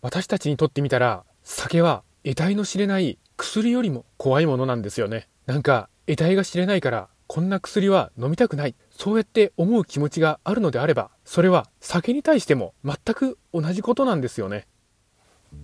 [0.00, 5.28] 私たちにとってみたら、酒は得体の知れない薬よりも怖いものなんですよね。
[5.46, 8.74] なんか、得体が知れないから、こんな薬は飲みたくない。
[8.90, 14.66] そうやって思う気持ちがあるのであれば、それは酒に対しても全く同じことなんですよね。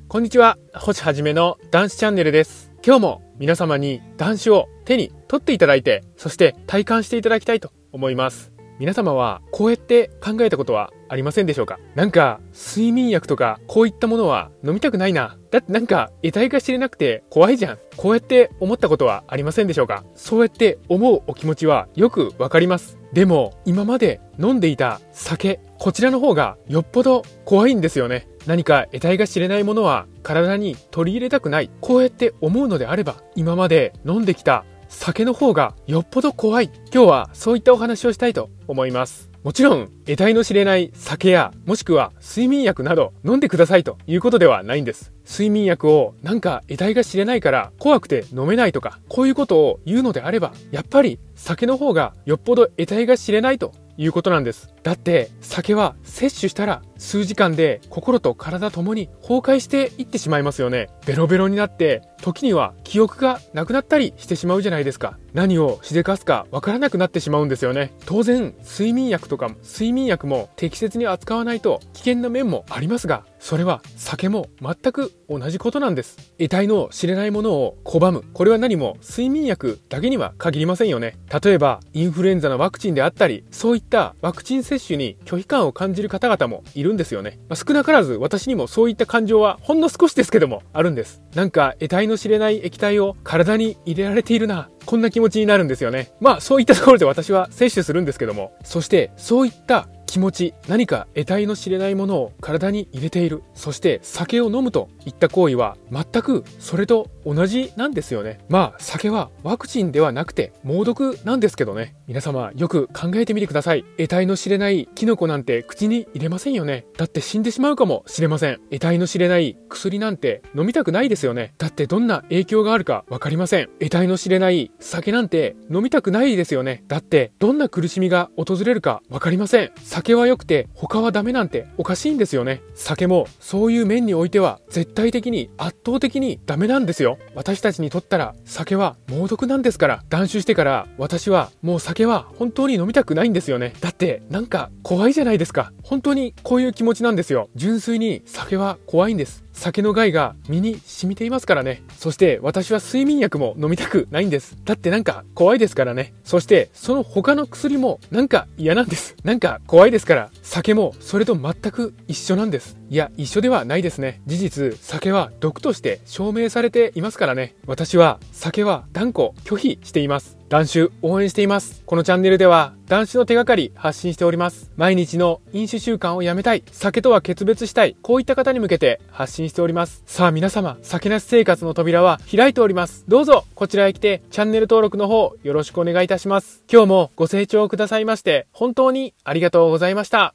[0.08, 2.72] こんにちは、星はじめの男子チャンネルです。
[2.84, 8.53] 今日も皆様に男子を手に取っていただいて、そして体感していただきたいと思います。
[8.78, 11.78] 皆様はこうやって考えたことはありませんでしょうか？
[11.94, 15.38] なんか睡眠薬とかこういったものは飲みたくないな？
[15.50, 17.78] だってなんか得体が知れなくて怖いじゃん。
[17.96, 20.04] こうやって思ったことはありませんでしょうか？
[20.16, 22.98] そうやって思うお気持ちはよくわかります。
[23.12, 28.26] でも今まで飲んでいた酒、こちらの方がよっぽど怖いんですよね。
[28.46, 31.70] 何か得体が知れないものは体に取り入れたくない。
[31.80, 36.70] こうやって思うのであれば今まで飲んできた酒の方がよっぽど怖い。
[36.92, 39.28] 今日はそういったお話をしたいと思います。
[39.42, 45.12] もちろん、得体の知れない酒や、もしくは睡眠薬など飲んでくださいということではないんです。
[45.28, 54.72] 睡眠薬をなんか得体が知れないから怖くて飲めないとか、こういうことを言うのであれば、やっぱり酒の方がよっぽど得体が知れないということなんです。
[54.82, 60.88] だって酒は摂取したら数時間で心と体ともに崩壊していってしまいますよね。
[61.06, 65.18] ベロベロになって時には記憶がなくなったりしてしまうじゃないですか。
[65.34, 67.92] 何をしでかすかわからなくなってしまうんですよね。
[68.06, 76.32] 当然睡眠薬とか睡眠薬も適切に扱わないと危険な面もありますが、それは酒も全く同じことなんです。
[76.38, 78.24] 得体の知れないものを拒む。
[78.32, 81.18] これは何も睡眠薬だけには限りませんよね。
[81.42, 87.38] 例えばインフルエンザのワクチンであったり、そういったワクチン接種に拒否感を感じる方々もいるんですよね。
[87.48, 91.22] まあ、少なからず私にもそういった感情はほんの少しですけどもあるんです。
[91.34, 94.70] なんか得体の知れない液体を体に入れられているな。
[94.86, 96.12] こんな気持ちになるんですよね。
[96.20, 103.42] まあそういったところで私は摂取するんですけども、そしてそういった気持ち、何か得体の知れないものを体に入れている。
[103.52, 108.38] そして酒を飲むといった行為は全くそれと同じなんですよね。
[108.48, 111.96] まあ酒はワクチンではなくて猛毒なんですけどね。
[112.06, 113.82] 皆様よく考えてみてください。
[113.96, 116.86] 得体の知れないキノコなんて口に入れませんよね。
[116.96, 118.60] だって死んでしまうかもしれません。
[118.70, 121.54] 得体の知れない薬なんて飲みたくないですよね。
[121.58, 123.68] だってどんな影響があるかわかりません。
[123.80, 126.84] 得体の知れない酒なんて飲みたくないですよね。
[126.86, 129.72] だってどんな苦しみが訪れるかわかりません。
[130.04, 132.60] 酒は良くて他はダメなんておかしいんですよね。
[132.74, 137.16] 酒もそういう面においては絶対的に圧倒的にダメなんですよ。
[137.34, 143.72] 私たちにとったら酒は猛毒なんですから、断酒してから私はもう酒は本当に飲みたくないんですよね。
[143.80, 145.72] だってなんか怖いじゃないですか。
[145.82, 147.48] 本当にこういう気持ちなんですよ。
[147.54, 149.43] 純粋に酒は怖いんです。
[149.54, 151.82] 酒の害が身に染みていますからね。
[151.96, 154.56] そして私は睡眠薬も飲みたくないんです。
[154.64, 156.12] だってなんか怖いですからね。
[156.24, 159.16] そしてその他の薬もなんか嫌なんです。
[159.24, 162.76] なんか怖いですから、酒もそれと全く一緒なんです。
[162.90, 164.20] いや、一緒ではないですね。
[164.26, 167.54] 事実、酒は毒として証明されていますからね。
[167.66, 170.38] 私は酒は断固拒否しています。
[170.48, 171.82] 男子応援しています。
[171.86, 174.70] このチャンネルでは男子の手がかり発信しております。
[174.76, 180.02] 毎日の飲酒習慣をやめたい、酒とは決別したい、こういった方に向けて発信しております。
[180.06, 183.04] さあ皆様、酒なし生活の扉は開いております。
[183.08, 186.62] どうぞこちらへ来てチャンネル登録の方よろしくお願いいたします。
[186.70, 190.34] 今日もご清聴くださいまして本当にありがとうございました。